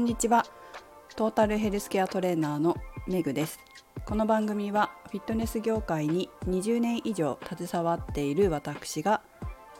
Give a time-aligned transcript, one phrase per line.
[0.00, 0.46] んにちは。
[1.14, 2.74] トータルヘルスケアトレーナーの
[3.06, 3.58] メグです。
[4.06, 9.20] この番組はフィットネス業界に20年以上携わっている私が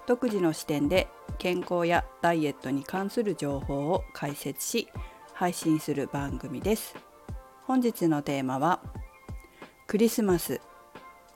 [0.07, 4.89] 独自の視点で健康やダイエットに関する情報を解説し
[5.33, 6.95] 配信する番組です。
[7.67, 8.81] 本日のテーマは
[9.87, 10.61] クリスマス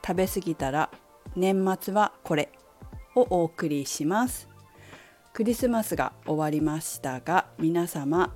[0.06, 0.90] 食べ過ぎたら
[1.36, 2.52] 年末はこれ
[3.14, 4.46] をお送りします。
[5.32, 8.34] クリスマスが終わりましたが皆様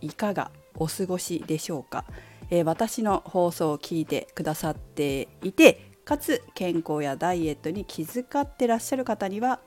[0.00, 2.04] いかがお過ごしでしょうか、
[2.50, 9.60] えー、私の放送を聞いてくださっていてかつ健康やダイエットに気遣ってらっしゃる方には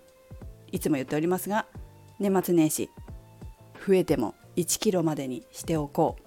[0.72, 1.66] いつも言っておりますが
[2.20, 2.90] 年末年始
[3.86, 6.24] 増えても1キロまでにしておこう。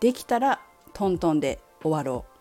[0.00, 0.60] できたら
[0.92, 2.36] トントンで終わろう。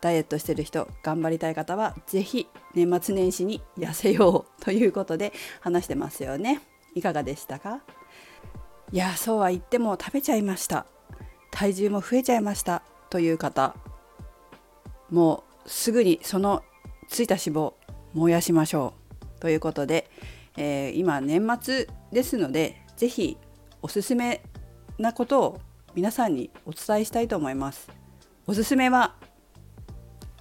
[0.00, 6.60] ダイエットしてる人頑張りたい方は是非年末年始に痩せようということで話してますよね。
[6.94, 7.82] いかがでしたか？
[8.92, 10.84] いやそうは言っても食べちゃいました。
[11.52, 12.82] 体重も増えちゃいました。
[13.08, 13.76] という方
[15.10, 16.64] もうすぐにその
[17.08, 17.74] ついた脂肪
[18.14, 18.94] 燃やしましょ
[19.38, 19.40] う。
[19.40, 20.10] ということで、
[20.56, 23.38] えー、今年末ですので是非
[23.80, 24.42] おすすめ
[24.98, 25.60] なことを
[25.94, 27.88] 皆さんにお伝えしたいと思います。
[28.48, 29.14] おすすめは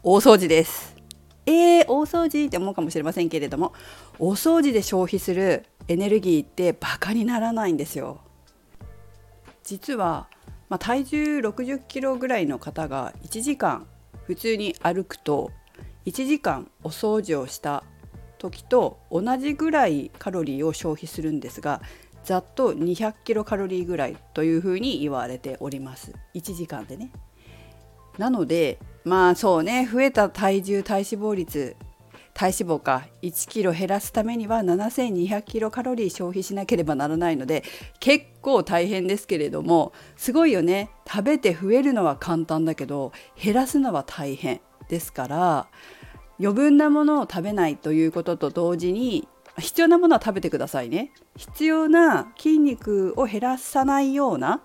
[0.01, 0.95] 大掃除です。
[1.45, 3.73] えー、大掃除って思うかもしれませんけれども
[4.17, 8.21] お掃除で消費するエネルギーってバカにならないんですよ。
[9.69, 10.27] 実は、
[10.67, 13.85] まあ、体重60キロぐらいの方が1時間
[14.23, 15.51] 普通に歩くと
[16.07, 17.83] 1時間お掃除をした
[18.39, 21.83] 時と同じぐらいカロリーを消費するんですが
[22.23, 26.13] ざっと200キロカロリーぐらいというふうに言われております。
[26.33, 27.11] 1時間でね。
[28.17, 31.75] なのでまあそうね増えた体重体脂肪率
[32.39, 37.65] 体脂肪か1キロ減らすためには7200キロカロリー消費しなければならないので
[37.99, 40.89] 結構大変ですけれどもすごいよね。
[41.05, 45.67] 食べて増えるのは簡単だけど減らすのは大変ですから
[46.39, 51.11] 余分なものを食べないということと同時に必要なものは食べてくださいね。
[51.35, 54.61] 必要な筋肉を減らさないような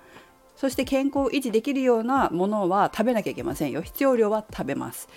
[0.54, 3.82] そして健康を維持できるようなものは食べなきゃいけませんよ。
[3.82, 5.08] 必要量は食べます。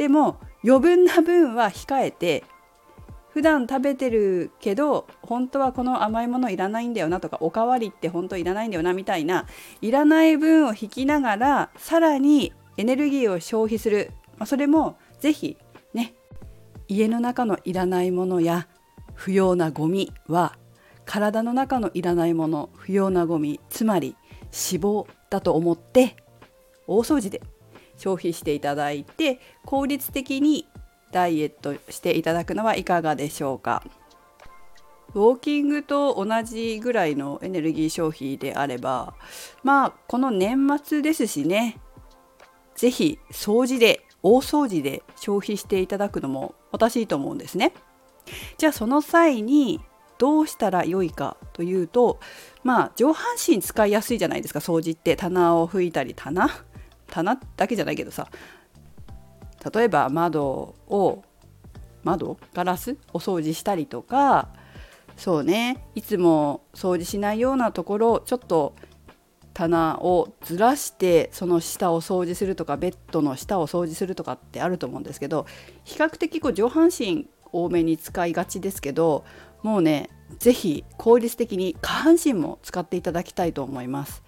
[0.00, 2.42] でも余分な分は控えて
[3.34, 9.44] 普段食べてるけど本当はこの甘いものいらないんだよなとかおかわりって本当いらないんだよなみたいな
[9.82, 15.58] いらない分を引きながらさらにエネルギーを消費する、ま、それも是非
[15.92, 16.14] ね
[16.88, 18.68] 家の中のいらないものや
[19.12, 20.56] 不要なゴミは
[21.04, 26.16] 体の中のいらないもの不要なゴミつまり脂肪だと思って
[26.86, 27.42] 大掃除で
[28.00, 30.66] 消費していただいて効率的に
[31.12, 33.84] ダイエットしていただくのはいかがでしょうか。
[35.12, 39.14] ウォーキングと同じぐらいのエネルギー消費であれば
[39.64, 41.80] まあこの年末ですしね
[42.76, 47.72] 是非掃除で大掃除で消費していただくのも私いいと思うんですね。
[48.56, 49.80] じゃあその際に
[50.18, 52.20] どうしたらよいかというと
[52.62, 55.16] まあ上半身使いやすいじゃないですか掃除って。
[55.16, 56.48] 棚を拭いたり棚。
[57.10, 58.28] 棚だけじゃないけどさ
[59.74, 61.22] 例えば窓を
[62.02, 64.48] 窓ガラスお掃除したりとか
[65.16, 68.74] そうねいつも掃除しないようなところちょっと
[69.52, 75.46] 棚をずらしてその下を掃除するとかベッドの下を掃除するとかってあると思うんですけど
[75.84, 79.24] 比較的こう上半身多めに使いがちですけど
[79.62, 84.22] もうね是非効率的に下半身も使っていただきたいと思います。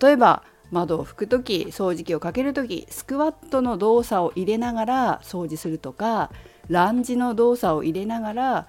[0.00, 6.32] 例えば窓を拭く時掃除機をかける時スクワットの動作を入れながら掃除するとか
[6.68, 8.68] ランジの動作を入れながら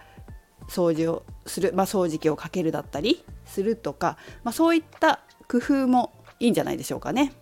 [0.68, 7.34] 掃除をする、まあ、掃除機をかけるだったりするとか、まあ、そういった工夫もいいんじゃないでしょうかね。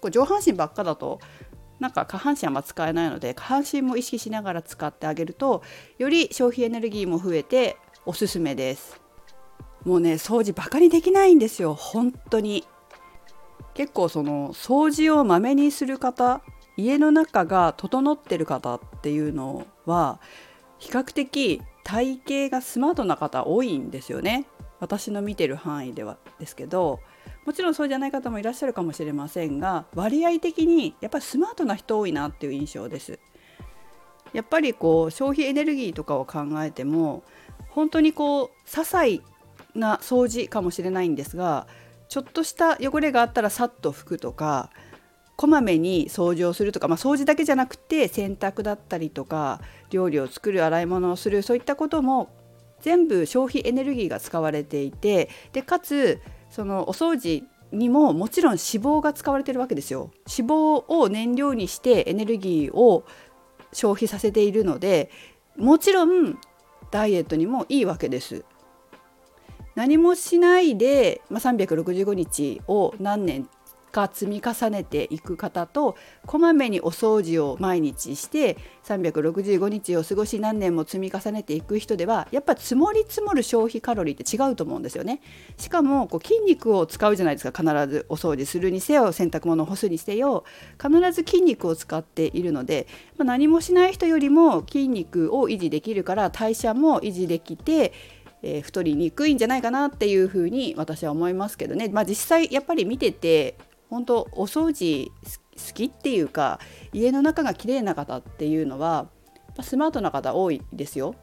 [0.00, 1.20] こう上半身ばっかだと
[1.80, 5.62] なんか下半身はま使えないので下半身も意識しながら使ってあげると
[5.98, 7.76] より消費エネルギーも増えて
[8.06, 9.00] おすすめです。
[9.84, 11.74] もうね掃除バカにできないんですよ。
[11.74, 12.64] 本当に。
[13.74, 16.42] 結構その掃除をまめにする方
[16.76, 20.20] 家の中が整ってる方っていうのは
[20.78, 24.46] 比較的体型がスマートな方多いんですよね。
[24.80, 27.00] 私の見てる範囲ではですけど
[27.46, 33.18] もちろんそうじゃない方もいらっしゃるかもしれませんが割合的にやっぱりスマートな人多いなっていう印象です。
[34.32, 37.22] やっぱりこう消費エネルギーとかを考えても
[37.68, 39.20] 本当にこう些細
[39.74, 41.66] な掃除かもしれないんですが
[42.14, 44.70] ちょっとした汚れがあったらさっと拭くとか
[45.34, 52.32] こまめに掃除をするとか、まあ、掃除だけじゃなくて洗濯だったりとか料理を作る洗い物をするそういったことも
[52.82, 56.20] 全部消費エネルギーが使われていてでかつ
[56.50, 60.12] そのお掃除にももちろん脂肪が使われてるわけですよ。
[60.28, 63.04] 脂肪を燃料にしてエネルギーを
[63.72, 65.10] 消費させているので
[65.56, 66.38] もちろん
[66.92, 68.44] ダイエットにもいいわけです。
[69.74, 73.48] 何もしないで、まあ、365日を何年
[73.94, 85.20] か積み重ねていく方とこまめにお掃除を毎日して365日を過ごし何年も積み重ねていく人ではやっぱ積もり積もる消費カロリーって違うと思うんですよね。
[85.56, 90.44] しかもこう筋肉を使うじゃないですか必ずお掃除するにせよ洗濯物を干すにせよ
[90.82, 97.92] 必ず筋肉を使っているので、まあ、何もしない人よりも筋肉を維持できるから代謝も維持できて
[98.46, 103.56] えー、太りにくいんじゃないかなっていうふうに私は思いますけどね、まあ、実際やっぱり見てて
[103.88, 105.10] 本当お掃除
[105.56, 106.60] 好きっていうか
[106.92, 109.08] 家の中が綺麗な方っていうのは
[109.62, 111.14] スマートな方多いですよ。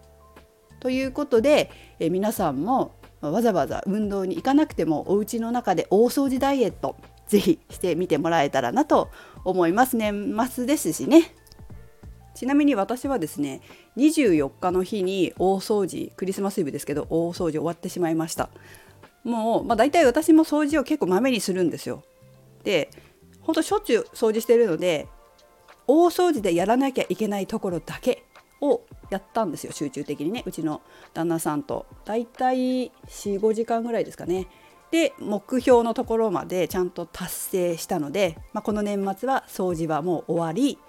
[0.80, 1.70] ということで、
[2.00, 6.96] え皆さんもわざわざ運動に行かなくてもお家の中で大掃除ダイエット
[7.28, 9.10] ぜひしてみてもらえたらなと
[9.44, 9.98] 思います。
[9.98, 11.36] 年末ですしね。
[12.42, 13.62] ちなみに私はですね
[13.98, 18.50] 24日の日に大掃除クリスマスイブですけど大掃除終わってしまいました。
[19.24, 22.04] もう、まあ、大体私も掃除を結構まめにするんですよ。
[22.64, 22.90] で
[23.42, 25.08] ほんとしょっちゅう掃除してるので
[25.86, 28.24] 大掃除でやらなきゃいけないところだけ
[28.60, 30.42] をやったんですよ集中的にね。
[30.48, 30.82] うちの
[31.14, 31.86] 旦那さんと。
[32.06, 34.48] だいたい45時間ぐらいですかね。
[34.90, 40.80] で目標のところまでちゃんと達成したので、まあ、この年末は掃除はもう終わり、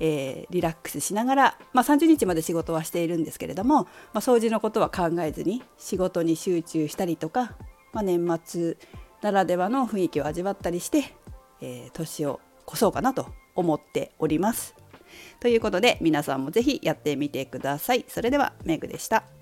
[0.00, 7.56] えー、リラックスしながら、まあ、30日まで仕事はしているんですけれども、まあ、掃除のことは考えずに仕事に集中したりとか、
[7.92, 8.76] まあ、年末
[9.22, 11.14] ならではの雰囲気を味わったりして、
[11.60, 14.74] えー、年を越そうかなと思っております。
[15.40, 18.04] ということで皆さんも是非やってみてください。
[18.08, 19.37] それではメグでした。